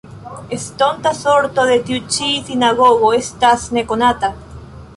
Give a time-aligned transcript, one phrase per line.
[0.55, 4.35] Estonta sorto de tiu ĉi sinagogo estas nekonata.